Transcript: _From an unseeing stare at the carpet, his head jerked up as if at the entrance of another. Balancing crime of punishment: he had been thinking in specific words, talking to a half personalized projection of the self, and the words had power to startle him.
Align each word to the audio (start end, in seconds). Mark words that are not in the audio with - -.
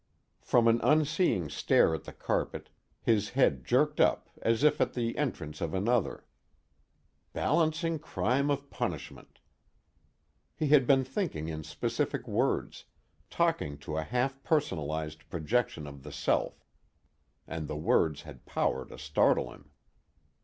_From 0.43 0.67
an 0.67 0.81
unseeing 0.81 1.47
stare 1.47 1.93
at 1.93 2.05
the 2.05 2.11
carpet, 2.11 2.69
his 3.03 3.29
head 3.37 3.63
jerked 3.63 3.99
up 3.99 4.31
as 4.41 4.63
if 4.63 4.81
at 4.81 4.93
the 4.93 5.15
entrance 5.15 5.61
of 5.61 5.75
another. 5.75 6.25
Balancing 7.33 7.99
crime 7.99 8.49
of 8.49 8.71
punishment: 8.71 9.37
he 10.55 10.69
had 10.69 10.87
been 10.87 11.03
thinking 11.03 11.49
in 11.49 11.63
specific 11.63 12.27
words, 12.27 12.85
talking 13.29 13.77
to 13.77 13.95
a 13.95 14.01
half 14.03 14.41
personalized 14.41 15.29
projection 15.29 15.85
of 15.85 16.01
the 16.01 16.11
self, 16.11 16.65
and 17.45 17.67
the 17.67 17.77
words 17.77 18.23
had 18.23 18.47
power 18.47 18.87
to 18.87 18.97
startle 18.97 19.51
him. 19.53 19.69